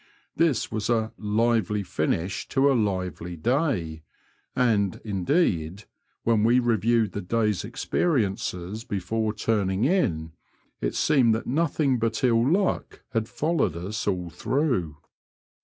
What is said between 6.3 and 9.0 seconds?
we reviewed the day's experiences